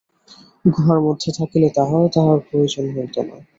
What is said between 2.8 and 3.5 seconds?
হইত না।